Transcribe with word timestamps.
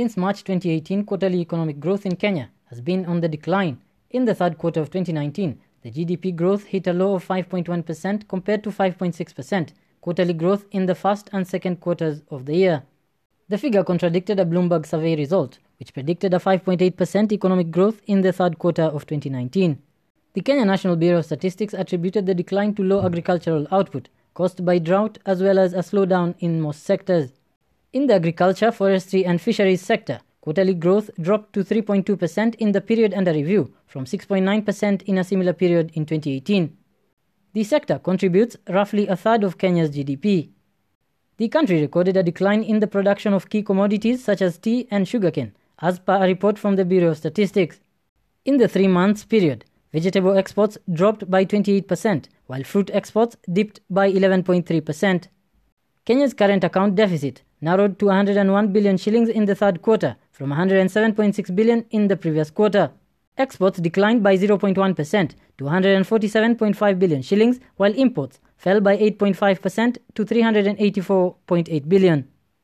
Since 0.00 0.16
March 0.16 0.44
2018, 0.44 1.04
quarterly 1.04 1.40
economic 1.40 1.78
growth 1.78 2.06
in 2.06 2.16
Kenya 2.16 2.48
has 2.70 2.80
been 2.80 3.04
on 3.04 3.20
the 3.20 3.28
decline. 3.28 3.82
In 4.08 4.24
the 4.24 4.34
third 4.34 4.56
quarter 4.56 4.80
of 4.80 4.90
2019, 4.90 5.60
the 5.82 5.90
GDP 5.90 6.34
growth 6.34 6.64
hit 6.64 6.86
a 6.86 6.94
low 6.94 7.16
of 7.16 7.28
5.1% 7.28 8.26
compared 8.26 8.64
to 8.64 8.70
5.6% 8.70 9.68
quarterly 10.00 10.32
growth 10.32 10.64
in 10.70 10.86
the 10.86 10.94
first 10.94 11.28
and 11.34 11.46
second 11.46 11.80
quarters 11.80 12.22
of 12.30 12.46
the 12.46 12.56
year. 12.56 12.82
The 13.50 13.58
figure 13.58 13.84
contradicted 13.84 14.40
a 14.40 14.46
Bloomberg 14.46 14.86
survey 14.86 15.16
result, 15.16 15.58
which 15.78 15.92
predicted 15.92 16.32
a 16.32 16.38
5.8% 16.38 17.30
economic 17.30 17.70
growth 17.70 18.00
in 18.06 18.22
the 18.22 18.32
third 18.32 18.58
quarter 18.58 18.84
of 18.84 19.04
2019. 19.04 19.82
The 20.32 20.40
Kenya 20.40 20.64
National 20.64 20.96
Bureau 20.96 21.18
of 21.18 21.26
Statistics 21.26 21.74
attributed 21.74 22.24
the 22.24 22.34
decline 22.34 22.74
to 22.76 22.82
low 22.82 23.04
agricultural 23.04 23.66
output 23.70 24.08
caused 24.32 24.64
by 24.64 24.78
drought 24.78 25.18
as 25.26 25.42
well 25.42 25.58
as 25.58 25.74
a 25.74 25.80
slowdown 25.80 26.36
in 26.38 26.62
most 26.62 26.84
sectors. 26.84 27.32
In 27.92 28.06
the 28.06 28.14
agriculture, 28.14 28.70
forestry, 28.70 29.24
and 29.24 29.40
fisheries 29.40 29.80
sector, 29.80 30.20
quarterly 30.40 30.74
growth 30.74 31.10
dropped 31.20 31.52
to 31.54 31.64
3.2% 31.64 32.54
in 32.54 32.70
the 32.70 32.80
period 32.80 33.12
under 33.12 33.32
review 33.32 33.74
from 33.86 34.04
6.9% 34.04 35.02
in 35.02 35.18
a 35.18 35.24
similar 35.24 35.52
period 35.52 35.90
in 35.94 36.06
2018. 36.06 36.76
The 37.52 37.64
sector 37.64 37.98
contributes 37.98 38.56
roughly 38.68 39.08
a 39.08 39.16
third 39.16 39.42
of 39.42 39.58
Kenya's 39.58 39.90
GDP. 39.90 40.50
The 41.38 41.48
country 41.48 41.80
recorded 41.80 42.16
a 42.16 42.22
decline 42.22 42.62
in 42.62 42.78
the 42.78 42.86
production 42.86 43.34
of 43.34 43.50
key 43.50 43.62
commodities 43.62 44.22
such 44.22 44.40
as 44.40 44.58
tea 44.58 44.86
and 44.92 45.08
sugarcane, 45.08 45.52
as 45.80 45.98
per 45.98 46.22
a 46.22 46.28
report 46.28 46.60
from 46.60 46.76
the 46.76 46.84
Bureau 46.84 47.10
of 47.10 47.16
Statistics. 47.16 47.80
In 48.44 48.58
the 48.58 48.68
three 48.68 48.86
months 48.86 49.24
period, 49.24 49.64
vegetable 49.92 50.36
exports 50.38 50.78
dropped 50.92 51.28
by 51.28 51.44
28%, 51.44 52.26
while 52.46 52.62
fruit 52.62 52.88
exports 52.94 53.36
dipped 53.52 53.80
by 53.90 54.12
11.3%. 54.12 55.26
Kenya's 56.06 56.32
current 56.32 56.64
account 56.64 56.94
deficit 56.94 57.42
narrowed 57.60 57.98
to 57.98 58.06
101 58.06 58.72
billion 58.72 58.96
shillings 58.96 59.28
in 59.28 59.44
the 59.44 59.54
third 59.54 59.82
quarter 59.82 60.16
from 60.32 60.50
107.6 60.50 61.54
billion 61.54 61.84
in 61.90 62.08
the 62.08 62.16
previous 62.16 62.50
quarter. 62.50 62.90
Exports 63.36 63.78
declined 63.78 64.22
by 64.22 64.36
0.1% 64.36 65.34
to 65.58 65.64
147.5 65.64 66.98
billion 66.98 67.20
shillings, 67.20 67.60
while 67.76 67.92
imports 67.94 68.40
fell 68.56 68.80
by 68.80 68.96
8.5% 68.96 69.98
to 70.14 70.24
384.8 70.24 71.88
billion. 71.88 72.28